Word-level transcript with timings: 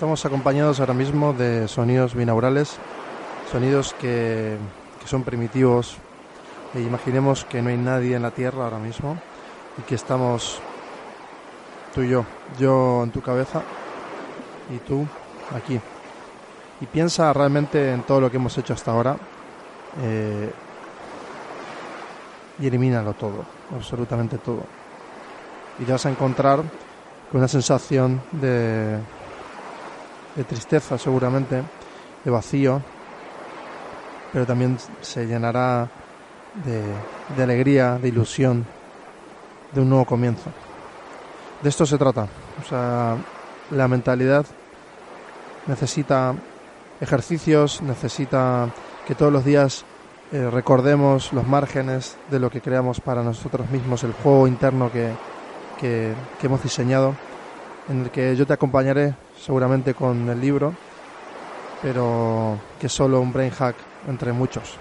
Estamos 0.00 0.24
acompañados 0.24 0.80
ahora 0.80 0.94
mismo 0.94 1.34
de 1.34 1.68
sonidos 1.68 2.14
binaurales, 2.14 2.78
sonidos 3.52 3.92
que, 4.00 4.56
que 4.98 5.06
son 5.06 5.24
primitivos. 5.24 5.98
E 6.72 6.80
imaginemos 6.80 7.44
que 7.44 7.60
no 7.60 7.68
hay 7.68 7.76
nadie 7.76 8.16
en 8.16 8.22
la 8.22 8.30
Tierra 8.30 8.64
ahora 8.64 8.78
mismo 8.78 9.20
y 9.76 9.82
que 9.82 9.96
estamos 9.96 10.58
tú 11.94 12.00
y 12.00 12.08
yo, 12.08 12.24
yo 12.58 13.02
en 13.04 13.10
tu 13.10 13.20
cabeza 13.20 13.60
y 14.74 14.78
tú 14.78 15.06
aquí. 15.54 15.78
Y 16.80 16.86
piensa 16.86 17.30
realmente 17.34 17.92
en 17.92 18.02
todo 18.04 18.22
lo 18.22 18.30
que 18.30 18.38
hemos 18.38 18.56
hecho 18.56 18.72
hasta 18.72 18.92
ahora 18.92 19.18
eh, 20.00 20.50
y 22.58 22.66
elimínalo 22.66 23.12
todo, 23.12 23.44
absolutamente 23.76 24.38
todo. 24.38 24.64
Y 25.78 25.84
te 25.84 25.92
vas 25.92 26.06
a 26.06 26.10
encontrar 26.10 26.62
con 27.30 27.38
una 27.38 27.48
sensación 27.48 28.22
de, 28.32 28.98
de 30.36 30.44
tristeza 30.44 30.98
seguramente, 30.98 31.62
de 32.24 32.30
vacío, 32.30 32.82
pero 34.32 34.46
también 34.46 34.78
se 35.00 35.26
llenará 35.26 35.88
de, 36.64 36.82
de 37.36 37.42
alegría, 37.42 37.98
de 37.98 38.08
ilusión, 38.08 38.66
de 39.72 39.80
un 39.80 39.88
nuevo 39.88 40.04
comienzo. 40.04 40.50
De 41.62 41.68
esto 41.68 41.84
se 41.86 41.98
trata. 41.98 42.26
O 42.62 42.68
sea, 42.68 43.16
la 43.70 43.88
mentalidad 43.88 44.46
necesita 45.66 46.34
ejercicios, 47.00 47.82
necesita 47.82 48.68
que 49.06 49.14
todos 49.14 49.32
los 49.32 49.44
días 49.44 49.84
eh, 50.32 50.48
recordemos 50.50 51.32
los 51.32 51.46
márgenes 51.46 52.16
de 52.30 52.38
lo 52.38 52.50
que 52.50 52.60
creamos 52.60 53.00
para 53.00 53.22
nosotros 53.22 53.70
mismos, 53.70 54.04
el 54.04 54.12
juego 54.12 54.46
interno 54.46 54.90
que, 54.92 55.12
que, 55.80 56.14
que 56.40 56.46
hemos 56.46 56.62
diseñado, 56.62 57.14
en 57.88 58.02
el 58.02 58.10
que 58.10 58.36
yo 58.36 58.46
te 58.46 58.52
acompañaré 58.52 59.14
seguramente 59.40 59.94
con 59.94 60.28
el 60.28 60.40
libro, 60.40 60.74
pero 61.82 62.58
que 62.78 62.88
solo 62.88 63.20
un 63.20 63.32
brain 63.32 63.50
hack 63.50 63.76
entre 64.08 64.32
muchos. 64.32 64.76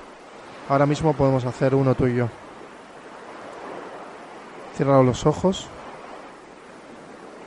Ahora 0.68 0.86
mismo 0.86 1.14
podemos 1.14 1.46
hacer 1.46 1.74
uno 1.74 1.96
tú 1.96 2.08
y 2.08 2.16
yo. 2.16 2.28
Cierra 4.76 5.02
los 5.02 5.26
ojos. 5.26 5.68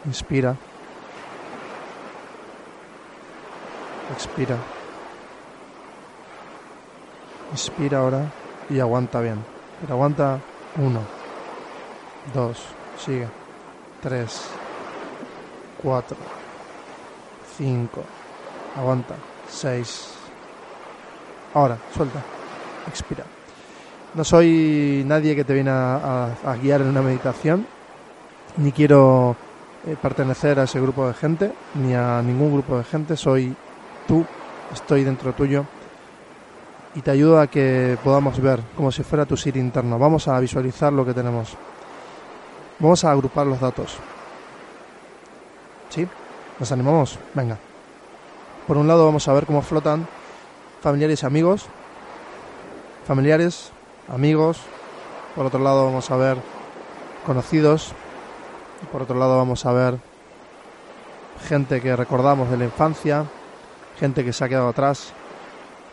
Inspira. 0.07 0.57
Expira. 4.13 4.57
Inspira 7.53 7.99
ahora 7.99 8.25
y 8.69 8.81
aguanta 8.81 9.21
bien. 9.21 9.45
Pero 9.81 9.95
aguanta 9.95 10.41
uno, 10.77 11.01
dos, 12.33 12.59
sigue, 12.99 13.29
tres, 14.01 14.49
cuatro, 15.83 16.17
cinco, 17.57 18.03
aguanta, 18.77 19.15
seis. 19.49 20.15
Ahora, 21.55 21.77
suelta, 21.95 22.21
expira. 22.89 23.25
No 24.15 24.25
soy 24.25 25.05
nadie 25.07 25.35
que 25.35 25.45
te 25.45 25.55
viene 25.55 25.71
a, 25.71 26.57
guiar 26.61 26.83
en 26.83 26.89
una 26.89 27.03
meditación, 27.03 27.67
ni 28.59 28.73
quiero 28.73 29.37
eh, 29.87 29.97
pertenecer 30.01 30.59
a 30.61 30.65
ese 30.65 30.81
grupo 30.81 31.07
de 31.07 31.15
gente, 31.15 31.53
ni 31.75 31.95
a 31.95 32.21
ningún 32.23 32.53
grupo 32.53 32.79
de 32.79 32.85
gente. 32.85 33.17
Soy 33.17 33.55
tú, 34.07 34.25
estoy 34.73 35.05
dentro 35.05 35.33
tuyo 35.33 35.65
y 36.95 37.01
te 37.01 37.11
ayudo 37.11 37.41
a 37.41 37.47
que 37.47 37.97
podamos 38.05 38.39
ver 38.41 38.61
como 38.77 38.93
si 38.93 39.03
fuera 39.03 39.25
tu 39.25 39.37
Siri 39.37 39.61
interno. 39.61 39.99
Vamos 39.99 40.29
a 40.29 40.39
visualizar 40.41 40.93
lo 40.93 41.07
que 41.07 41.15
tenemos. 41.15 41.57
Vamos 42.79 43.05
a 43.05 43.13
agrupar 43.13 43.47
los 43.47 43.61
datos. 43.61 43.97
¿Sí? 45.89 46.07
¿Nos 46.63 46.71
animamos? 46.71 47.19
Venga. 47.35 47.59
Por 48.69 48.77
un 48.77 48.87
lado 48.87 49.05
vamos 49.05 49.27
a 49.27 49.33
ver 49.33 49.47
cómo 49.47 49.63
flotan 49.63 50.07
familiares 50.81 51.25
y 51.25 51.27
amigos. 51.27 51.67
Familiares, 53.05 53.73
amigos. 54.09 54.61
Por 55.35 55.45
otro 55.45 55.59
lado 55.59 55.87
vamos 55.87 56.09
a 56.13 56.17
ver 56.17 56.37
conocidos. 57.27 57.91
Por 58.93 59.03
otro 59.03 59.19
lado 59.19 59.39
vamos 59.39 59.67
a 59.67 59.73
ver 59.73 59.99
gente 61.49 61.81
que 61.81 61.97
recordamos 61.97 62.49
de 62.49 62.59
la 62.59 62.65
infancia, 62.67 63.25
gente 63.99 64.25
que 64.25 64.33
se 64.33 64.45
ha 64.45 64.49
quedado 64.49 64.69
atrás. 64.69 65.13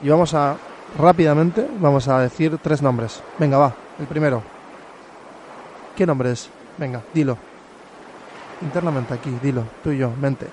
Y 0.04 0.10
vamos 0.10 0.36
a 0.36 0.56
rápidamente, 1.00 1.68
vamos 1.80 2.08
a 2.08 2.20
decir 2.20 2.60
tres 2.62 2.84
nombres. 2.84 3.24
Venga, 3.40 3.58
va, 3.58 3.74
el 4.00 4.06
primero. 4.06 4.44
¿Qué 5.96 6.06
nombre 6.06 6.32
es? 6.32 6.48
Venga, 6.78 7.02
dilo. 7.12 7.49
Internamente 8.62 9.14
aquí, 9.14 9.38
dilo, 9.42 9.64
tú 9.84 9.92
y 9.92 9.98
yo, 9.98 10.12
mente. 10.12 10.48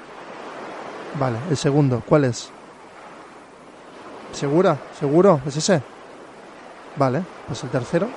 Vale, 1.19 1.39
el 1.51 1.57
segundo, 1.57 2.03
¿cuál 2.07 2.25
es? 2.25 2.51
¿Segura? 4.33 4.77
¿Seguro? 4.99 5.41
¿Es 5.47 5.57
ese? 5.57 5.83
Vale, 6.97 7.23
pues 7.47 7.63
el 7.65 7.71
tercero. 7.71 8.09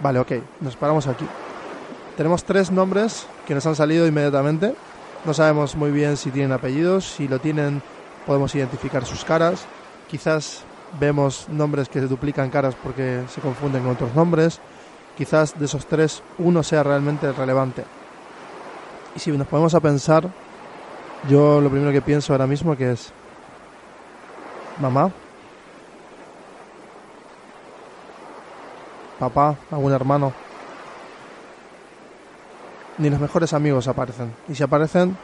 Vale, 0.00 0.18
ok, 0.18 0.32
nos 0.60 0.76
paramos 0.76 1.06
aquí. 1.06 1.26
Tenemos 2.16 2.44
tres 2.44 2.70
nombres 2.70 3.26
que 3.46 3.54
nos 3.54 3.66
han 3.66 3.76
salido 3.76 4.06
inmediatamente. 4.06 4.74
No 5.24 5.34
sabemos 5.34 5.76
muy 5.76 5.90
bien 5.90 6.16
si 6.16 6.30
tienen 6.30 6.52
apellidos, 6.52 7.04
si 7.04 7.28
lo 7.28 7.38
tienen 7.38 7.82
podemos 8.26 8.54
identificar 8.54 9.04
sus 9.04 9.24
caras. 9.24 9.66
Quizás 10.08 10.62
vemos 10.98 11.48
nombres 11.48 11.88
que 11.88 12.00
se 12.00 12.08
duplican 12.08 12.50
caras 12.50 12.74
porque 12.82 13.22
se 13.28 13.40
confunden 13.40 13.82
con 13.82 13.92
otros 13.92 14.14
nombres. 14.14 14.60
Quizás 15.16 15.58
de 15.58 15.66
esos 15.66 15.86
tres 15.86 16.22
uno 16.38 16.62
sea 16.62 16.82
realmente 16.82 17.30
relevante. 17.32 17.84
Y 19.14 19.18
si 19.18 19.30
nos 19.32 19.46
ponemos 19.46 19.74
a 19.74 19.80
pensar, 19.80 20.28
yo 21.28 21.60
lo 21.60 21.68
primero 21.70 21.92
que 21.92 22.02
pienso 22.02 22.32
ahora 22.32 22.46
mismo 22.46 22.76
que 22.76 22.92
es 22.92 23.12
mamá, 24.80 25.10
papá, 29.18 29.56
algún 29.70 29.92
hermano. 29.92 30.32
Ni 32.98 33.10
los 33.10 33.20
mejores 33.20 33.52
amigos 33.52 33.88
aparecen. 33.88 34.34
Y 34.48 34.54
si 34.54 34.62
aparecen, 34.62 35.16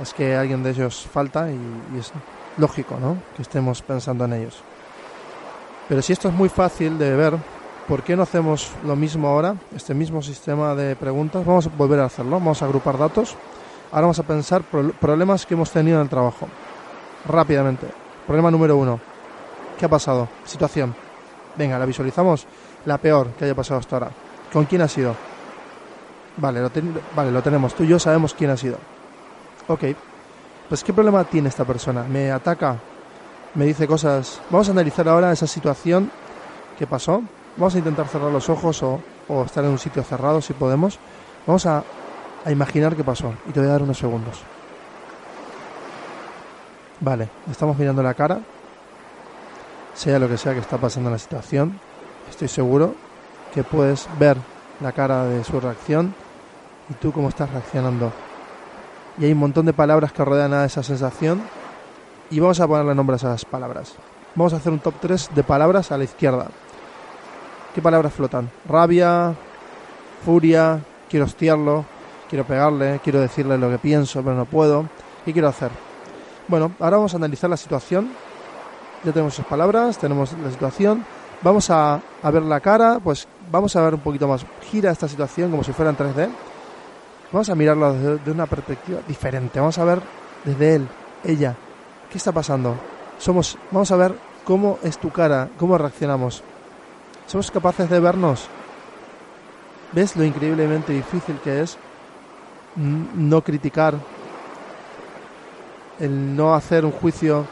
es 0.00 0.12
que 0.14 0.36
alguien 0.36 0.62
de 0.62 0.70
ellos 0.70 1.06
falta 1.10 1.50
y, 1.50 1.58
y 1.94 1.98
es 1.98 2.12
lógico, 2.56 2.98
¿no? 3.00 3.18
Que 3.36 3.42
estemos 3.42 3.82
pensando 3.82 4.24
en 4.24 4.32
ellos. 4.34 4.62
Pero 5.88 6.02
si 6.02 6.12
esto 6.12 6.28
es 6.28 6.34
muy 6.34 6.48
fácil 6.48 6.98
de 6.98 7.14
ver, 7.16 7.34
¿por 7.88 8.02
qué 8.02 8.16
no 8.16 8.22
hacemos 8.22 8.72
lo 8.84 8.96
mismo 8.96 9.28
ahora? 9.28 9.56
Este 9.74 9.94
mismo 9.94 10.22
sistema 10.22 10.74
de 10.74 10.96
preguntas. 10.96 11.44
Vamos 11.44 11.66
a 11.66 11.70
volver 11.70 12.00
a 12.00 12.06
hacerlo. 12.06 12.32
Vamos 12.32 12.62
a 12.62 12.64
agrupar 12.66 12.98
datos. 12.98 13.36
Ahora 13.90 14.02
vamos 14.02 14.18
a 14.18 14.22
pensar 14.22 14.62
pro- 14.62 14.92
problemas 14.92 15.44
que 15.46 15.54
hemos 15.54 15.70
tenido 15.70 15.96
en 15.98 16.02
el 16.04 16.08
trabajo. 16.08 16.48
Rápidamente. 17.28 17.86
Problema 18.26 18.50
número 18.50 18.76
uno. 18.76 19.00
¿Qué 19.78 19.84
ha 19.86 19.88
pasado? 19.88 20.28
Situación. 20.44 20.94
Venga, 21.56 21.78
la 21.78 21.84
visualizamos. 21.86 22.46
La 22.86 22.98
peor 22.98 23.28
que 23.38 23.44
haya 23.44 23.54
pasado 23.54 23.80
hasta 23.80 23.96
ahora. 23.96 24.10
¿Con 24.52 24.64
quién 24.64 24.82
ha 24.82 24.88
sido? 24.88 25.14
Vale, 26.36 26.60
lo, 26.60 26.70
ten- 26.70 26.98
vale, 27.14 27.30
tenemos. 27.42 27.74
Tú 27.74 27.84
y 27.84 27.88
yo 27.88 27.98
sabemos 27.98 28.34
quién 28.34 28.50
ha 28.50 28.56
sido. 28.56 28.78
Ok. 29.68 29.84
Pues 30.68 30.82
¿qué 30.82 30.92
problema 30.92 31.24
tiene 31.24 31.48
esta 31.50 31.64
persona? 31.64 32.02
¿Me 32.04 32.30
ataca? 32.32 32.76
¿Me 33.54 33.66
dice 33.66 33.86
cosas? 33.86 34.40
Vamos 34.48 34.68
a 34.68 34.72
analizar 34.72 35.06
ahora 35.08 35.30
esa 35.32 35.46
situación 35.46 36.10
que 36.78 36.86
pasó. 36.86 37.22
Vamos 37.56 37.74
a 37.74 37.78
intentar 37.78 38.08
cerrar 38.08 38.30
los 38.30 38.48
ojos 38.48 38.82
o, 38.82 39.00
estar 39.44 39.64
en 39.64 39.70
un 39.70 39.78
sitio 39.78 40.02
cerrado 40.02 40.40
si 40.40 40.52
podemos. 40.52 40.98
Vamos 41.46 41.66
a, 41.66 41.84
a 42.44 42.50
imaginar 42.50 42.96
qué 42.96 43.04
pasó. 43.04 43.34
Y 43.48 43.52
te 43.52 43.60
voy 43.60 43.68
a 43.68 43.72
dar 43.72 43.82
unos 43.82 43.98
segundos. 43.98 44.40
Vale, 47.00 47.28
estamos 47.50 47.76
mirando 47.76 48.02
la 48.02 48.14
cara. 48.14 48.40
Sea 49.94 50.18
lo 50.18 50.28
que 50.28 50.38
sea 50.38 50.54
que 50.54 50.60
está 50.60 50.78
pasando 50.78 51.10
en 51.10 51.14
la 51.14 51.18
situación, 51.18 51.78
estoy 52.30 52.48
seguro 52.48 52.94
que 53.52 53.62
puedes 53.62 54.08
ver 54.18 54.38
la 54.80 54.92
cara 54.92 55.24
de 55.24 55.44
su 55.44 55.60
reacción 55.60 56.14
y 56.88 56.94
tú 56.94 57.12
cómo 57.12 57.28
estás 57.28 57.50
reaccionando. 57.50 58.12
Y 59.18 59.26
hay 59.26 59.32
un 59.32 59.38
montón 59.38 59.66
de 59.66 59.72
palabras 59.72 60.12
que 60.12 60.24
rodean 60.24 60.54
a 60.54 60.64
esa 60.64 60.82
sensación 60.82 61.42
y 62.30 62.40
vamos 62.40 62.60
a 62.60 62.66
ponerle 62.66 62.94
nombre 62.94 63.14
a 63.14 63.16
esas 63.16 63.44
palabras. 63.44 63.94
Vamos 64.34 64.54
a 64.54 64.56
hacer 64.56 64.72
un 64.72 64.78
top 64.78 64.94
3 65.00 65.30
de 65.34 65.42
palabras 65.42 65.92
a 65.92 65.98
la 65.98 66.04
izquierda. 66.04 66.46
¿Qué 67.74 67.80
palabras 67.80 68.12
flotan? 68.12 68.50
Rabia, 68.68 69.34
furia, 70.26 70.78
quiero 71.08 71.24
hostiarlo, 71.24 71.86
quiero 72.28 72.44
pegarle, 72.44 73.00
quiero 73.02 73.18
decirle 73.18 73.56
lo 73.56 73.70
que 73.70 73.78
pienso 73.78 74.22
pero 74.22 74.36
no 74.36 74.44
puedo. 74.44 74.86
¿Qué 75.24 75.32
quiero 75.32 75.48
hacer? 75.48 75.70
Bueno, 76.48 76.72
ahora 76.80 76.98
vamos 76.98 77.14
a 77.14 77.16
analizar 77.16 77.48
la 77.48 77.56
situación. 77.56 78.10
Ya 79.04 79.12
tenemos 79.12 79.32
esas 79.32 79.46
palabras, 79.46 79.96
tenemos 79.96 80.32
la 80.34 80.50
situación. 80.50 81.04
Vamos 81.40 81.70
a, 81.70 82.00
ver 82.22 82.42
la 82.42 82.60
cara, 82.60 83.00
pues 83.02 83.26
vamos 83.50 83.74
a 83.74 83.82
ver 83.82 83.94
un 83.94 84.00
poquito 84.00 84.28
más. 84.28 84.44
Gira 84.70 84.90
esta 84.90 85.08
situación 85.08 85.50
como 85.50 85.64
si 85.64 85.72
fuera 85.72 85.90
en 85.90 85.96
3D. 85.96 86.28
Vamos 87.32 87.48
a 87.48 87.54
mirarlo 87.54 87.94
desde 87.94 88.18
de 88.18 88.30
una 88.30 88.46
perspectiva 88.46 89.00
diferente. 89.08 89.60
Vamos 89.60 89.78
a 89.78 89.84
ver 89.84 90.00
desde 90.44 90.74
él, 90.74 90.88
ella. 91.24 91.56
¿Qué 92.10 92.18
está 92.18 92.32
pasando? 92.32 92.76
Somos, 93.18 93.56
vamos 93.70 93.90
a 93.90 93.96
ver 93.96 94.14
cómo 94.44 94.78
es 94.82 94.98
tu 94.98 95.10
cara, 95.10 95.48
cómo 95.58 95.78
reaccionamos. 95.78 96.42
¿Somos 97.26 97.50
capaces 97.50 97.88
de 97.88 98.00
vernos? 98.00 98.48
¿Ves 99.92 100.16
lo 100.16 100.24
increíblemente 100.24 100.92
difícil 100.92 101.38
que 101.42 101.62
es 101.62 101.78
no 102.76 103.42
criticar, 103.42 103.94
el 105.98 106.34
no 106.34 106.54
hacer 106.54 106.84
un 106.84 106.92
juicio 106.92 107.46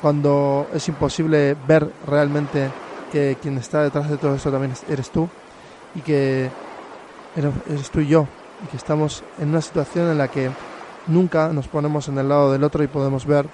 cuando 0.00 0.68
es 0.72 0.86
imposible 0.88 1.56
ver 1.66 1.90
realmente 2.06 2.70
que 3.10 3.36
quien 3.40 3.58
está 3.58 3.82
detrás 3.82 4.08
de 4.08 4.16
todo 4.16 4.34
esto 4.34 4.50
también 4.50 4.74
eres 4.88 5.10
tú 5.10 5.28
y 5.94 6.00
que 6.00 6.50
eres 7.36 7.90
tú 7.90 8.00
y 8.00 8.06
yo 8.06 8.26
y 8.64 8.68
que 8.68 8.76
estamos 8.76 9.24
en 9.38 9.48
una 9.50 9.60
situación 9.60 10.10
en 10.10 10.18
la 10.18 10.28
que 10.28 10.50
nunca 11.06 11.48
nos 11.48 11.68
ponemos 11.68 12.08
en 12.08 12.18
el 12.18 12.28
lado 12.28 12.52
del 12.52 12.64
otro 12.64 12.82
y 12.82 12.86
podemos 12.88 13.26
ver 13.26 13.46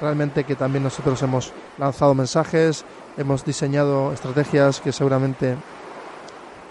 realmente 0.00 0.44
que 0.44 0.56
también 0.56 0.84
nosotros 0.84 1.20
hemos 1.22 1.52
lanzado 1.78 2.14
mensajes, 2.14 2.84
hemos 3.18 3.44
diseñado 3.44 4.12
estrategias 4.12 4.80
que 4.80 4.92
seguramente 4.92 5.56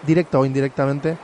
directa 0.06 0.38
o 0.38 0.44
indirectamente 0.44 1.16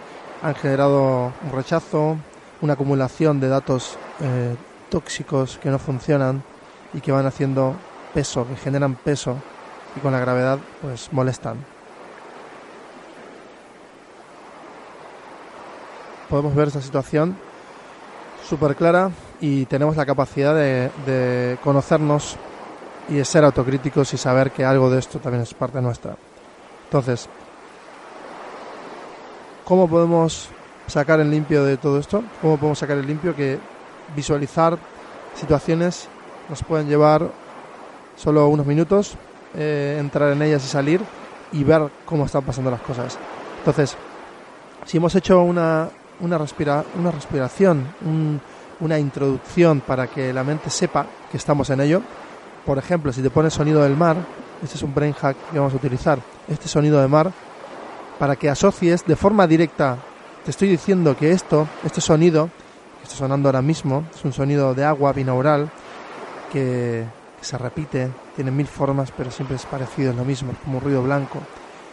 han 0.42 0.54
generado 0.54 1.32
un 1.42 1.52
rechazo, 1.52 2.16
una 2.60 2.74
acumulación 2.74 3.40
de 3.40 3.48
datos 3.48 3.98
eh, 4.20 4.54
tóxicos 4.90 5.58
que 5.58 5.70
no 5.70 5.78
funcionan 5.78 6.42
y 6.92 7.00
que 7.00 7.10
van 7.10 7.26
haciendo 7.26 7.74
peso, 8.12 8.46
que 8.46 8.56
generan 8.56 8.94
peso 8.94 9.36
y 9.96 10.00
con 10.00 10.12
la 10.12 10.20
gravedad 10.20 10.58
pues 10.82 11.12
molestan. 11.12 11.56
Podemos 16.28 16.54
ver 16.54 16.68
esta 16.68 16.80
situación 16.80 17.36
súper 18.48 18.76
clara 18.76 19.10
y 19.40 19.66
tenemos 19.66 19.96
la 19.96 20.06
capacidad 20.06 20.54
de, 20.54 21.58
conocernos 21.62 22.36
y 23.08 23.14
de 23.14 23.24
ser 23.24 23.44
autocríticos 23.44 24.12
y 24.14 24.16
saber 24.16 24.50
que 24.50 24.64
algo 24.64 24.90
de 24.90 24.98
esto 24.98 25.18
también 25.18 25.42
es 25.42 25.54
parte 25.54 25.80
nuestra. 25.80 26.16
Entonces, 26.84 27.28
¿cómo 29.64 29.88
podemos 29.88 30.48
sacar 30.86 31.20
el 31.20 31.30
limpio 31.30 31.64
de 31.64 31.76
todo 31.76 31.98
esto? 31.98 32.22
¿Cómo 32.40 32.56
podemos 32.56 32.78
sacar 32.78 32.98
el 32.98 33.06
limpio 33.06 33.34
que 33.34 33.58
visualizar 34.14 34.78
situaciones 35.34 36.08
nos 36.48 36.62
pueden 36.62 36.88
llevar 36.88 37.30
solo 38.16 38.46
unos 38.48 38.66
minutos, 38.66 39.16
eh, 39.54 39.96
entrar 39.98 40.32
en 40.32 40.42
ellas 40.42 40.64
y 40.64 40.68
salir 40.68 41.00
y 41.52 41.64
ver 41.64 41.90
cómo 42.04 42.26
están 42.26 42.42
pasando 42.42 42.70
las 42.70 42.80
cosas? 42.80 43.18
Entonces, 43.58 43.96
si 44.84 44.98
hemos 44.98 45.14
hecho 45.14 45.42
una, 45.42 45.88
una, 46.20 46.38
respira, 46.38 46.84
una 46.98 47.10
respiración, 47.10 47.86
una 48.80 48.98
introducción 48.98 49.80
para 49.80 50.06
que 50.06 50.32
la 50.32 50.44
mente 50.44 50.70
sepa 50.70 51.06
que 51.30 51.36
estamos 51.36 51.70
en 51.70 51.80
ello. 51.80 52.02
Por 52.64 52.78
ejemplo, 52.78 53.12
si 53.12 53.22
te 53.22 53.31
pones 53.31 53.52
sonido 53.52 53.82
del 53.82 53.96
mar, 53.96 54.16
este 54.62 54.76
es 54.76 54.82
un 54.82 54.94
brain 54.94 55.12
hack 55.12 55.37
que 55.50 55.58
vamos 55.58 55.75
a 55.75 55.76
utilizar, 55.76 56.19
este 56.49 56.69
sonido 56.69 57.00
de 57.00 57.08
mar, 57.08 57.31
para 58.19 58.37
que 58.37 58.49
asocies 58.49 59.05
de 59.05 59.16
forma 59.16 59.46
directa, 59.46 59.99
te 60.44 60.50
estoy 60.50 60.69
diciendo 60.69 61.16
que 61.16 61.32
esto, 61.32 61.69
este 61.84 62.00
sonido, 62.00 62.49
que 62.99 63.05
está 63.05 63.16
sonando 63.16 63.49
ahora 63.49 63.62
mismo, 63.62 64.05
es 64.14 64.25
un 64.25 64.32
sonido 64.32 64.75
de 64.75 64.84
agua 64.84 65.12
binaural 65.12 65.70
que, 66.52 67.05
se 67.40 67.58
repite, 67.58 68.11
tiene 68.34 68.50
mil 68.50 68.67
formas, 68.67 69.12
pero 69.14 69.31
siempre 69.31 69.56
es 69.56 69.67
parecido, 69.67 70.12
es 70.12 70.17
lo 70.17 70.25
mismo, 70.25 70.52
es 70.52 70.58
como 70.64 70.78
un 70.78 70.84
ruido 70.84 71.02
blanco. 71.02 71.40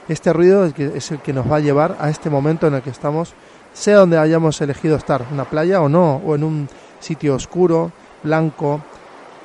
Este 0.08 0.32
ruido 0.32 0.64
es, 0.64 0.74
que, 0.74 0.86
es 0.96 1.12
el 1.12 1.20
que 1.20 1.34
nos 1.34 1.52
va 1.52 1.58
a 1.58 1.60
llevar 1.60 1.98
a 2.00 2.10
este 2.10 2.30
momento 2.30 2.68
en 2.68 2.76
el 2.76 2.82
que 2.82 2.90
estamos 2.90 3.34
sea 3.74 3.98
donde 3.98 4.18
hayamos 4.18 4.62
elegido 4.62 4.96
estar, 4.96 5.26
una 5.32 5.46
playa 5.46 5.82
o 5.82 5.90
no, 5.90 6.22
o 6.26 6.36
en 6.36 6.44
un 6.44 6.70
sitio 7.00 7.36
oscuro, 7.36 7.92
blanco, 8.24 8.82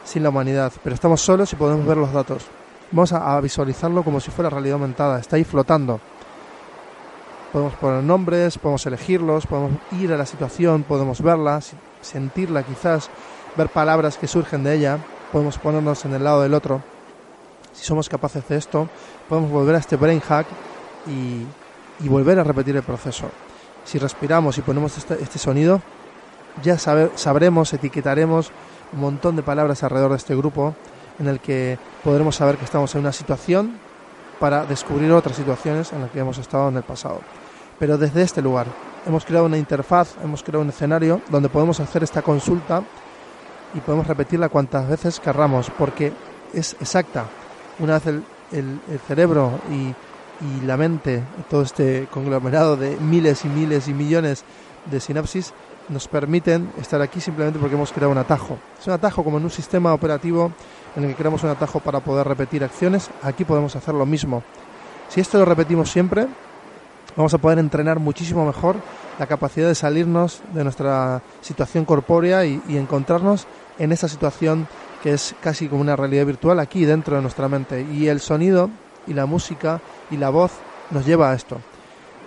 sin 0.07 0.23
la 0.23 0.31
humanidad, 0.31 0.73
pero 0.83 0.95
estamos 0.95 1.21
solos 1.21 1.53
y 1.53 1.57
podemos 1.57 1.85
ver 1.85 1.99
los 1.99 2.11
datos. 2.13 2.47
Vamos 2.91 3.13
a, 3.13 3.39
visualizarlo 3.41 4.03
como 4.03 4.21
si 4.21 4.31
fuera 4.31 4.49
realidad 4.49 4.75
aumentada, 4.75 5.19
está 5.19 5.37
ahí 5.37 5.45
flotando. 5.45 6.01
Podemos 7.53 7.75
poner 7.75 8.03
nombres, 8.03 8.57
podemos 8.57 8.87
elegirlos, 8.87 9.47
podemos 9.47 9.73
ir 9.93 10.13
a 10.13 10.17
la 10.17 10.25
situación, 10.25 10.85
podemos 10.85 11.21
verla, 11.21 11.61
sentirla 12.01 12.63
quizás, 12.63 13.11
ver 13.57 13.69
palabras 13.69 14.17
que 14.17 14.27
surgen 14.27 14.65
de 14.65 14.75
ella, 14.77 14.99
podemos 15.31 15.59
ponernos 15.59 16.05
en 16.05 16.15
el 16.15 16.25
lado 16.25 16.43
del 16.43 16.55
otro. 16.55 16.83
Si 17.75 17.85
somos 17.85 18.09
capaces 18.09 18.49
de 18.49 18.57
esto, 18.57 18.89
podemos 19.29 19.51
volver 19.51 19.75
a 19.75 19.79
este 19.79 19.97
brain 19.97 20.21
hack 20.21 20.47
y 21.07 22.09
volver 22.09 22.39
a 22.39 22.45
repetir 22.45 22.77
el 22.77 22.83
proceso 22.83 23.29
si 23.87 23.99
respiramos 23.99 24.59
y 24.59 24.63
ponemos 24.63 24.99
este, 24.99 25.15
este 25.23 25.39
sonido, 25.39 25.81
ya 26.63 26.77
sabremos, 26.79 27.73
etiquetaremos 27.73 28.51
un 28.93 29.01
montón 29.01 29.37
de 29.37 29.43
palabras 29.43 29.83
alrededor 29.83 30.11
de 30.11 30.17
este 30.17 30.37
grupo 30.37 30.75
en 31.19 31.29
el 31.29 31.41
que 31.41 31.79
podremos 32.05 32.37
saber 32.37 32.57
que 32.57 32.65
estamos 32.65 32.95
en 32.95 33.01
una 33.01 33.13
situación 33.13 33.79
para 34.39 34.67
descubrir 34.67 35.13
otras 35.13 35.37
situaciones 35.37 35.93
en 35.93 36.03
las 36.03 36.11
que 36.11 36.21
hemos 36.21 36.39
estado 36.39 36.69
en 36.69 36.77
el 36.77 36.83
pasado. 36.83 37.21
Pero 37.79 37.99
desde 37.99 38.23
este 38.23 38.43
lugar 38.43 38.67
hemos 39.07 39.25
creado 39.25 39.47
una 39.47 39.59
interfaz, 39.59 40.15
hemos 40.23 40.43
creado 40.43 40.63
un 40.63 40.71
escenario 40.71 41.21
donde 41.31 41.49
podemos 41.49 41.81
hacer 41.81 42.03
esta 42.03 42.23
consulta 42.23 42.83
y 43.75 43.81
podemos 43.81 44.07
repetirla 44.07 44.49
cuantas 44.49 44.89
veces 44.89 45.21
querramos, 45.21 45.71
porque 45.71 46.13
es 46.53 46.77
exacta. 46.81 47.25
Una 47.79 47.95
vez 47.95 48.07
el, 48.07 48.23
el 48.53 48.99
cerebro 49.07 49.53
y 49.71 49.95
y 50.41 50.65
la 50.67 50.77
mente, 50.77 51.23
todo 51.49 51.63
este 51.63 52.09
conglomerado 52.11 52.77
de 52.77 52.97
miles 52.97 53.45
y 53.45 53.49
miles 53.49 53.89
y 53.89 53.95
millones 53.95 54.45
de 54.91 55.01
sinapsis, 55.01 55.53
nos 55.89 56.09
permiten 56.09 56.71
estar 56.79 57.01
aquí 57.01 57.21
simplemente 57.21 57.59
porque 57.59 57.75
hemos 57.75 57.93
creado 57.93 58.13
un 58.13 58.19
atajo. 58.19 58.59
Es 58.79 58.87
un 58.87 58.93
atajo 58.93 59.23
como 59.23 59.39
en 59.39 59.45
un 59.45 59.51
sistema 59.51 59.95
operativo 59.95 60.53
en 60.97 61.05
el 61.05 61.11
que 61.11 61.17
creamos 61.17 61.43
un 61.45 61.51
atajo 61.51 61.81
para 61.81 62.01
poder 62.01 62.27
repetir 62.27 62.65
acciones. 62.65 63.11
Aquí 63.23 63.45
podemos 63.45 63.77
hacer 63.77 63.95
lo 63.95 64.07
mismo. 64.07 64.43
Si 65.09 65.21
esto 65.21 65.39
lo 65.39 65.45
repetimos 65.45 65.91
siempre, 65.91 66.27
vamos 67.17 67.33
a 67.35 67.39
poder 67.39 67.59
entrenar 67.59 67.99
muchísimo 67.99 68.45
mejor 68.45 68.77
la 69.19 69.27
capacidad 69.27 69.69
de 69.69 69.75
salirnos 69.75 70.43
de 70.53 70.65
nuestra 70.65 71.23
situación 71.41 71.85
corpórea 71.85 72.45
y, 72.45 72.61
y 72.69 72.77
encontrarnos 72.77 73.47
en 73.79 73.93
esa 73.93 74.09
situación 74.09 74.69
que 75.03 75.13
es 75.13 75.35
casi 75.41 75.69
como 75.69 75.81
una 75.81 75.97
realidad 75.97 76.27
virtual 76.27 76.59
aquí 76.61 76.85
dentro 76.85 77.17
de 77.17 77.23
nuestra 77.23 77.49
mente. 77.49 77.87
Y 77.93 78.09
el 78.09 78.21
sonido 78.21 78.71
y 79.07 79.15
la 79.15 79.27
música 79.27 79.81
y 80.11 80.17
la 80.17 80.31
voz 80.31 80.53
nos 80.91 81.07
lleva 81.07 81.31
a 81.31 81.35
esto. 81.35 81.59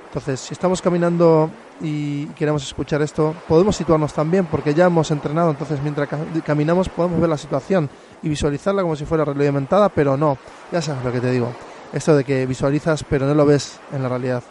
Entonces, 0.07 0.39
si 0.39 0.53
estamos 0.53 0.81
caminando 0.81 1.51
y 1.81 2.25
queremos 2.27 2.63
escuchar 2.63 3.01
esto, 3.01 3.35
podemos 3.47 3.75
situarnos 3.75 4.13
también 4.13 4.45
porque 4.45 4.73
ya 4.73 4.85
hemos 4.85 5.11
entrenado, 5.11 5.51
entonces 5.51 5.81
mientras 5.81 6.09
caminamos 6.45 6.89
podemos 6.89 7.19
ver 7.19 7.29
la 7.29 7.37
situación 7.37 7.89
y 8.21 8.29
visualizarla 8.29 8.81
como 8.81 8.95
si 8.95 9.05
fuera 9.05 9.25
realidad 9.25 9.47
aumentada, 9.47 9.89
pero 9.89 10.17
no, 10.17 10.37
ya 10.71 10.81
sabes 10.81 11.03
lo 11.03 11.11
que 11.11 11.21
te 11.21 11.31
digo, 11.31 11.51
esto 11.93 12.15
de 12.15 12.23
que 12.23 12.45
visualizas 12.45 13.03
pero 13.03 13.25
no 13.25 13.33
lo 13.33 13.45
ves 13.45 13.79
en 13.93 14.03
la 14.03 14.09
realidad. 14.09 14.43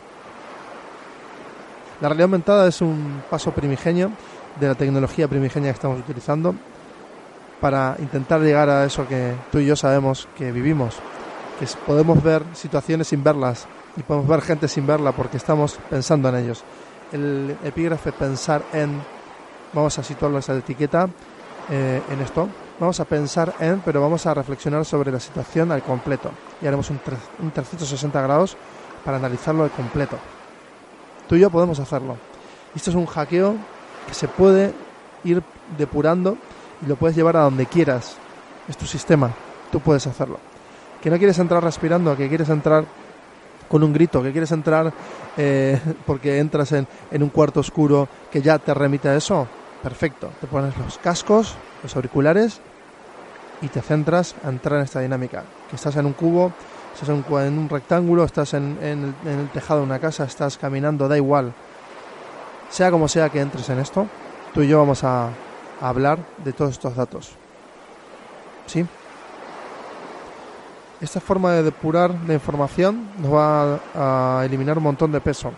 La 2.01 2.09
realidad 2.09 2.27
aumentada 2.27 2.69
es 2.69 2.81
un 2.81 3.23
paso 3.29 3.51
primigenio 3.51 4.13
de 4.59 4.69
la 4.69 4.75
tecnología 4.75 5.29
primigenia 5.29 5.71
que 5.71 5.75
estamos 5.75 5.99
utilizando 6.01 6.55
para 7.61 7.97
intentar 7.99 8.41
llegar 8.41 8.71
a 8.71 8.85
eso 8.85 9.07
que 9.07 9.35
tú 9.51 9.59
y 9.59 9.67
yo 9.67 9.75
sabemos 9.75 10.29
que 10.37 10.53
vivimos 10.53 10.97
que 11.59 11.67
podemos 11.87 12.23
ver 12.23 12.45
situaciones 12.55 13.09
sin 13.09 13.23
verlas 13.23 13.67
y 13.97 14.03
podemos 14.03 14.29
ver 14.29 14.41
gente 14.43 14.69
sin 14.69 14.87
verla 14.87 15.13
porque 15.13 15.37
estamos 15.37 15.79
pensando 15.91 16.29
en 16.29 16.37
ellos. 16.37 16.63
El 17.13 17.57
epígrafe 17.65 18.13
pensar 18.13 18.63
en, 18.73 19.01
vamos 19.73 19.99
a 19.99 20.03
situarlo 20.03 20.39
esa 20.39 20.57
etiqueta 20.57 21.09
eh, 21.71 22.03
en 22.11 22.21
esto, 22.21 22.49
vamos 22.79 23.01
a 23.01 23.05
pensar 23.05 23.55
en, 23.61 23.81
pero 23.81 24.01
vamos 24.01 24.27
a 24.27 24.35
reflexionar 24.35 24.85
sobre 24.85 25.11
la 25.11 25.21
situación 25.21 25.73
al 25.73 25.83
completo 25.83 26.31
y 26.61 26.67
haremos 26.67 26.91
un, 26.91 27.01
un 27.41 27.51
360 27.51 28.21
grados 28.21 28.57
para 29.05 29.17
analizarlo 29.17 29.65
al 29.65 29.71
completo. 29.71 30.17
Tú 31.29 31.37
y 31.37 31.41
yo 31.41 31.51
podemos 31.51 31.79
hacerlo. 31.79 32.17
Esto 32.75 32.91
es 32.91 32.97
un 32.97 33.07
hackeo 33.07 33.57
que 34.07 34.15
se 34.15 34.29
puede 34.29 34.75
ir 35.25 35.43
depurando 35.77 36.37
y 36.83 36.87
lo 36.87 36.97
puedes 36.97 37.17
llevar 37.17 37.37
a 37.37 37.43
donde 37.43 37.67
quieras. 37.67 38.17
Es 38.69 38.77
tu 38.77 38.87
sistema, 38.87 39.31
tú 39.73 39.81
puedes 39.81 40.07
hacerlo 40.07 40.39
que 41.03 41.11
no 41.11 41.19
quieres 41.19 41.39
entrar 41.39 41.63
respirando, 41.63 42.17
que 42.17 42.29
quieres 42.29 42.49
entrar 42.49 42.85
con 43.69 43.83
un 43.83 43.93
grito, 43.93 44.23
que 44.23 44.33
quieres 44.33 44.53
entrar 44.53 44.93
eh, 45.37 45.79
porque 46.07 46.39
entras 46.39 46.73
en, 46.73 46.87
un 47.13 47.29
cuarto 47.29 47.61
oscuro 47.61 48.09
que 48.31 48.43
ya 48.43 48.59
te 48.59 48.75
remite 48.75 49.09
a 49.09 49.17
eso, 49.17 49.47
perfecto. 49.83 50.31
Te 50.41 50.47
pones 50.47 50.77
los 50.79 50.99
cascos, 50.99 51.55
los 51.83 51.95
auriculares 51.95 52.61
y 53.61 53.69
te 53.69 53.81
centras 53.81 54.35
a 54.45 54.49
entrar 54.49 54.79
en 54.79 54.85
esta 54.85 55.01
dinámica. 55.01 55.45
Que 55.71 55.77
estás 55.77 55.97
en 55.97 56.07
un 56.07 56.13
cubo, 56.13 56.53
estás 56.93 57.09
en 57.09 57.25
un, 57.29 57.41
en 57.41 57.59
un 57.59 57.69
rectángulo, 57.69 58.25
estás 58.25 58.55
en, 58.55 58.79
en, 58.83 59.15
el, 59.27 59.49
tejado 59.51 59.81
de 59.81 59.87
una 59.87 59.99
casa, 59.99 60.25
estás 60.25 60.57
caminando, 60.59 61.09
da 61.09 61.17
igual. 61.17 61.53
Sea 62.71 62.91
como 62.91 63.09
sea 63.09 63.31
que 63.31 63.41
entres 63.41 63.69
en 63.71 63.79
esto, 63.79 64.07
tú 64.53 64.63
y 64.63 64.69
yo 64.69 64.79
vamos 64.79 65.05
a, 65.05 65.27
a 65.27 65.89
hablar 65.89 66.19
de 66.45 66.53
todos 66.53 66.73
estos 66.73 66.97
datos. 66.97 67.33
¿Sí? 68.67 68.85
Esta 71.01 71.21
forma 71.21 71.53
de 71.53 71.63
depurar 71.63 72.13
la 72.27 72.35
información 72.35 73.11
nos 73.19 73.33
va 73.33 73.81
a, 73.95 74.45
eliminar 74.45 74.79
un 74.79 74.85
montón 74.85 75.13
de 75.13 75.21
peso. 75.21 75.53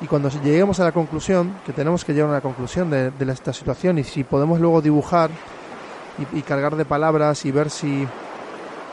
Y 0.00 0.06
cuando 0.06 0.28
lleguemos 0.28 0.80
a 0.80 0.84
la 0.84 0.92
conclusión, 0.92 1.54
que 1.64 1.72
tenemos 1.72 2.04
que 2.04 2.12
llegar 2.12 2.30
a 2.30 2.34
la 2.34 2.40
conclusión 2.40 2.90
de, 2.90 3.12
esta 3.30 3.52
situación, 3.52 3.98
y 3.98 4.04
si 4.04 4.24
podemos 4.24 4.58
luego 4.58 4.82
dibujar 4.82 5.30
y, 6.32 6.42
cargar 6.42 6.74
de 6.74 6.84
palabras 6.84 7.44
y 7.44 7.52
ver 7.52 7.70
si, 7.70 8.08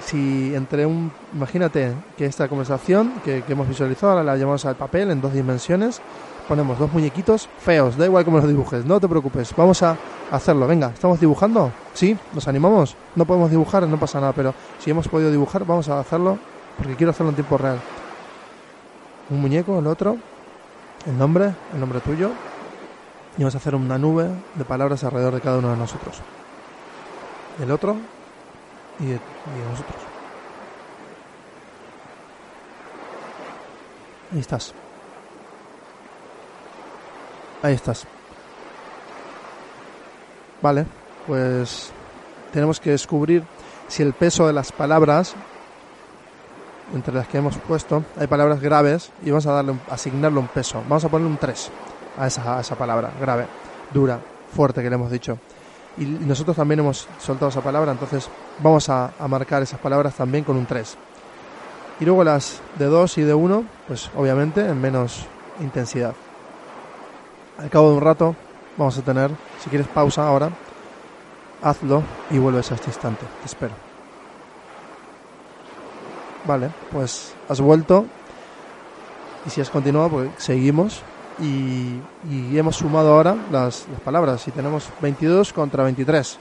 si 0.10 0.56
entre 0.56 0.86
un. 0.86 1.12
Imagínate 1.34 1.94
que 2.18 2.25
esta 2.25 2.48
conversación 2.48 3.13
que, 3.24 3.44
hemos 3.48 3.68
visualizado, 3.68 4.13
ahora 4.13 4.24
la 4.24 4.38
llamamos 4.38 4.66
al 4.66 4.75
papel 4.75 5.12
en 5.12 5.22
dos 5.22 5.34
dimensiones, 5.34 6.01
ponemos 6.48 6.80
dos 6.80 6.92
muñequitos 6.92 7.48
feos, 7.60 7.96
da 7.96 8.06
igual 8.06 8.25
cómo 8.25 8.39
los 8.39 8.48
dibujes, 8.48 8.86
no 8.86 9.00
te 9.00 9.08
preocupes, 9.08 9.54
vamos 9.56 9.84
a 9.84 9.96
hacerlo. 10.32 10.68
Venga, 10.68 10.92
¿estamos 10.94 11.20
dibujando? 11.20 11.72
¿Sí? 11.94 12.18
¿Nos 12.34 12.48
animamos? 12.48 12.96
No 13.16 13.25
podemos 13.25 13.51
dibujar, 13.51 13.88
no 13.88 14.00
pasa 14.00 14.20
nada, 14.20 14.34
pero 14.34 14.54
si 14.80 14.89
hemos 14.89 15.08
podido 15.08 15.32
dibujar, 15.32 15.66
vamos 15.66 15.88
a 15.89 16.00
hacerlo 16.00 16.39
porque 16.78 16.96
quiero 16.96 17.12
hacerlo 17.12 17.30
en 17.30 17.36
tiempo 17.36 17.58
real. 17.58 17.80
Un 19.30 19.42
muñeco, 19.42 19.78
el 19.78 19.86
otro, 19.86 20.18
el 21.06 21.18
nombre, 21.18 21.54
el 21.74 21.80
nombre 21.80 22.00
tuyo, 22.00 22.32
y 23.38 23.42
vamos 23.42 23.54
a 23.54 23.60
hacer 23.60 23.75
una 23.75 23.98
nube 24.00 24.28
de 24.56 24.66
palabras 24.66 25.04
alrededor 25.04 25.36
de 25.36 25.42
cada 25.42 25.60
uno 25.60 25.70
de 25.70 25.78
nosotros. 25.78 26.18
El 27.62 27.72
otro 27.72 27.96
y 29.00 29.06
de, 29.08 29.20
nosotros. 29.72 29.96
Ahí 34.32 34.39
estás. 34.39 34.74
Ahí 37.63 37.74
estás. 37.74 38.06
Vale, 40.62 40.86
pues 41.25 41.91
tenemos 42.51 42.79
que 42.79 42.91
descubrir 42.91 43.44
si 43.88 44.03
el 44.03 44.13
peso 44.13 44.46
de 44.46 44.53
las 44.53 44.72
palabras, 44.72 45.34
entre 46.94 47.13
las 47.13 47.27
que 47.27 47.38
hemos 47.38 47.58
puesto, 47.58 48.03
hay 48.20 48.27
palabras 48.27 48.60
graves 48.62 49.12
y 49.24 49.29
vamos 49.32 49.46
a 49.48 49.53
darle, 49.53 49.72
un- 49.72 49.82
asignarle 49.89 50.39
un 50.39 50.48
peso. 50.48 50.79
Vamos 50.88 51.06
a 51.06 51.10
ponerle 51.10 51.32
un 51.32 51.38
3 51.38 51.72
a 52.18 52.27
esa, 52.27 52.58
a 52.58 52.62
esa 52.62 52.75
palabra, 52.75 53.12
grave, 53.20 53.46
dura, 53.94 54.20
fuerte 54.56 54.84
que 54.84 54.89
le 54.89 54.96
hemos 54.96 55.12
dicho. 55.12 55.38
Y 56.00 56.06
nosotros 56.06 56.56
también 56.56 56.79
hemos 56.79 57.08
soltado 57.20 57.50
esa 57.50 57.62
palabra, 57.62 57.91
entonces 57.91 58.29
vamos 58.60 58.88
a, 58.89 59.12
marcar 59.27 59.62
esas 59.62 59.79
palabras 59.79 60.15
también 60.15 60.46
con 60.46 60.56
un 60.56 60.65
3. 60.65 60.98
Y 62.00 62.06
luego 62.06 62.24
las 62.24 62.62
de 62.77 62.86
2 62.86 63.18
y 63.18 63.24
de 63.24 63.34
1, 63.34 63.65
pues 63.88 64.10
obviamente 64.15 64.65
en 64.65 64.79
menos 64.79 65.25
intensidad. 65.60 66.13
Al 67.58 67.70
cabo 67.70 67.89
de 67.89 67.98
un 67.98 68.01
rato 68.01 68.36
vamos 68.77 68.98
a 68.98 69.01
tener, 69.01 69.29
si 69.62 69.70
quieres 69.70 69.88
pausa 69.89 70.25
ahora, 70.25 70.50
hazlo 71.62 72.01
y 72.32 72.38
vuelves 72.38 72.72
a 72.72 72.75
este 72.75 72.88
instante. 72.88 73.25
Te 73.41 73.46
espero. 73.46 73.74
Vale, 76.46 76.70
pues 76.94 77.34
has 77.50 77.60
vuelto 77.60 78.06
y 79.46 79.50
si 79.50 79.60
has 79.60 79.70
continuado, 79.70 80.10
pues 80.10 80.29
seguimos 80.38 81.03
y, 81.41 82.58
hemos 82.58 82.75
sumado 82.75 83.13
ahora 83.13 83.36
las, 83.51 83.86
palabras 84.03 84.48
y 84.48 84.51
tenemos 84.51 84.89
22 85.01 85.53
contra 85.53 85.84
23, 85.84 86.38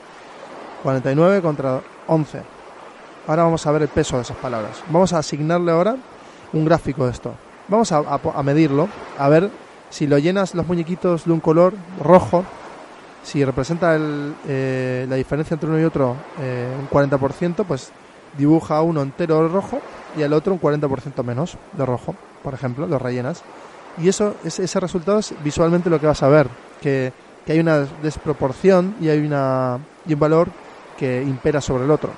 49 0.83 1.43
contra 1.43 1.81
11. 2.07 2.43
Ahora 3.27 3.45
vamos 3.45 3.67
a 3.67 3.73
ver 3.73 3.83
el 3.83 3.89
peso 3.89 4.17
de 4.17 4.23
esas 4.23 4.37
palabras. 4.37 4.83
Vamos 4.89 5.13
a 5.13 5.19
asignarle 5.19 5.71
ahora 5.71 5.97
un 6.53 6.65
gráfico 6.65 7.05
de 7.05 7.13
esto. 7.13 7.35
Vamos 7.69 7.93
a, 7.93 8.43
medirlo, 8.43 8.89
a 9.19 9.29
ver 9.29 9.51
si 9.91 10.07
lo 10.07 10.19
llenas 10.19 10.55
los 10.55 10.67
muñequitos 10.67 11.27
de 11.27 11.33
un 11.33 11.41
color 11.41 11.75
rojo, 12.03 12.45
si 13.23 13.45
representa 13.45 13.95
el, 13.95 14.35
eh, 14.49 15.07
la 15.09 15.17
diferencia 15.17 15.55
entre 15.55 15.69
uno 15.69 15.79
y 15.79 15.85
otro 15.85 16.17
eh, 16.41 16.67
un 16.81 16.89
40%, 16.89 17.65
pues 17.67 17.93
dibuja 18.39 18.81
uno 18.81 19.03
entero 19.03 19.49
rojo 19.49 19.81
y 20.17 20.23
al 20.23 20.33
otro 20.33 20.55
un 20.55 20.61
40% 20.61 21.23
menos 21.23 21.59
de 21.73 21.85
rojo, 21.85 22.15
por 22.43 22.55
ejemplo, 22.55 22.87
lo 22.87 22.99
rellenas. 22.99 23.43
Y 24.01 24.09
eso, 24.09 24.37
ese, 24.45 24.65
ese 24.65 24.81
resultado 24.81 25.19
es 25.19 25.35
visualmente 25.43 25.91
lo 25.91 26.01
que 26.01 26.07
vas 26.07 26.23
a 26.23 26.29
ver, 26.29 26.49
que, 26.81 27.13
que 27.45 27.53
hay 27.53 27.61
una 27.61 27.79
desproporción 28.03 28.95
y 29.01 29.09
hay 29.09 29.19
una, 29.25 29.79
y 30.07 30.15
un 30.15 30.21
valor 30.21 30.49
que 30.97 31.23
impera 31.23 31.61
sobre 31.61 31.85
el 31.85 31.91
otro. 31.91 32.11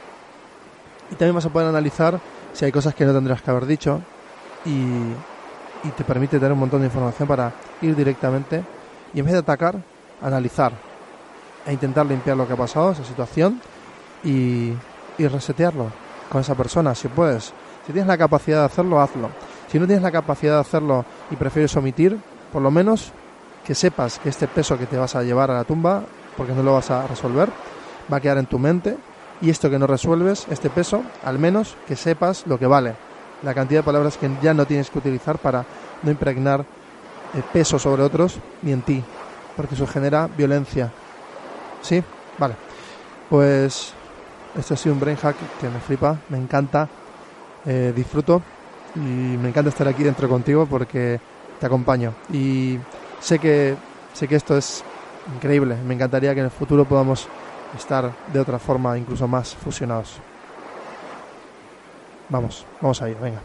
Y 1.10 1.14
también 1.14 1.34
vas 1.34 1.46
a 1.46 1.50
poder 1.50 1.68
analizar 1.68 2.20
si 2.52 2.64
hay 2.64 2.72
cosas 2.72 2.94
que 2.94 3.04
no 3.04 3.12
tendrías 3.12 3.42
que 3.42 3.50
haber 3.50 3.66
dicho 3.66 4.00
y, 4.64 4.70
y 4.70 5.90
te 5.96 6.04
permite 6.04 6.38
tener 6.38 6.52
un 6.52 6.58
montón 6.58 6.80
de 6.80 6.86
información 6.86 7.26
para 7.26 7.52
ir 7.80 7.94
directamente 7.96 8.62
y 9.14 9.20
en 9.20 9.24
vez 9.24 9.32
de 9.32 9.40
atacar, 9.40 9.76
analizar 10.22 10.72
e 11.66 11.72
intentar 11.72 12.06
limpiar 12.06 12.36
lo 12.36 12.46
que 12.46 12.54
ha 12.54 12.56
pasado, 12.56 12.92
esa 12.92 13.04
situación 13.04 13.60
y, 14.24 14.72
y 15.18 15.28
resetearlo 15.28 15.90
con 16.30 16.40
esa 16.40 16.54
persona 16.54 16.94
si 16.94 17.08
puedes. 17.08 17.52
Si 17.86 17.92
tienes 17.92 18.06
la 18.06 18.18
capacidad 18.18 18.60
de 18.60 18.64
hacerlo, 18.66 19.00
hazlo. 19.00 19.30
Si 19.70 19.78
no 19.78 19.86
tienes 19.86 20.02
la 20.02 20.10
capacidad 20.10 20.54
de 20.54 20.60
hacerlo 20.60 21.04
y 21.30 21.36
prefieres 21.36 21.76
omitir, 21.76 22.18
por 22.52 22.60
lo 22.60 22.72
menos 22.72 23.12
que 23.64 23.76
sepas 23.76 24.18
que 24.18 24.28
este 24.28 24.48
peso 24.48 24.76
que 24.76 24.86
te 24.86 24.96
vas 24.96 25.14
a 25.14 25.22
llevar 25.22 25.50
a 25.52 25.54
la 25.54 25.64
tumba, 25.64 26.02
porque 26.36 26.52
no 26.54 26.64
lo 26.64 26.72
vas 26.72 26.90
a 26.90 27.06
resolver, 27.06 27.48
va 28.12 28.16
a 28.16 28.20
quedar 28.20 28.38
en 28.38 28.46
tu 28.46 28.58
mente 28.58 28.96
y 29.40 29.48
esto 29.48 29.70
que 29.70 29.78
no 29.78 29.86
resuelves, 29.86 30.46
este 30.50 30.70
peso, 30.70 31.04
al 31.24 31.38
menos 31.38 31.76
que 31.86 31.94
sepas 31.94 32.48
lo 32.48 32.58
que 32.58 32.66
vale, 32.66 32.96
la 33.44 33.54
cantidad 33.54 33.80
de 33.80 33.84
palabras 33.84 34.16
que 34.16 34.28
ya 34.42 34.54
no 34.54 34.66
tienes 34.66 34.90
que 34.90 34.98
utilizar 34.98 35.38
para 35.38 35.64
no 36.02 36.10
impregnar 36.10 36.62
eh, 37.34 37.42
peso 37.52 37.78
sobre 37.78 38.02
otros 38.02 38.40
ni 38.62 38.72
en 38.72 38.82
ti, 38.82 39.04
porque 39.56 39.76
eso 39.76 39.86
genera 39.86 40.26
violencia. 40.26 40.90
¿Sí? 41.80 42.02
Vale. 42.38 42.56
Pues 43.28 43.92
este 44.58 44.74
ha 44.74 44.76
sido 44.76 44.94
un 44.94 45.00
brain 45.00 45.16
hack 45.16 45.36
que 45.60 45.68
me 45.68 45.78
flipa, 45.78 46.18
me 46.28 46.38
encanta, 46.38 46.88
eh, 47.64 47.92
disfruto 47.94 48.42
y 48.96 48.98
me 48.98 49.48
encanta 49.48 49.70
estar 49.70 49.86
aquí 49.88 50.02
dentro 50.02 50.28
contigo 50.28 50.66
porque 50.66 51.20
te 51.58 51.66
acompaño 51.66 52.12
y 52.32 52.78
sé 53.20 53.38
que 53.38 53.76
sé 54.14 54.26
que 54.26 54.36
esto 54.36 54.56
es 54.56 54.82
increíble. 55.34 55.76
Me 55.86 55.94
encantaría 55.94 56.34
que 56.34 56.40
en 56.40 56.46
el 56.46 56.50
futuro 56.50 56.84
podamos 56.84 57.28
estar 57.76 58.12
de 58.32 58.40
otra 58.40 58.58
forma, 58.58 58.98
incluso 58.98 59.28
más 59.28 59.54
fusionados. 59.54 60.18
Vamos, 62.28 62.64
vamos 62.80 63.02
a 63.02 63.08
ir, 63.08 63.16
venga. 63.18 63.40